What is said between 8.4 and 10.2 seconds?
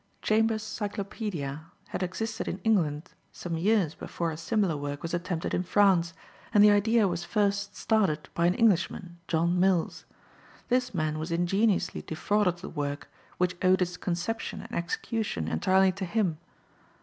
an Englishman, John Mills.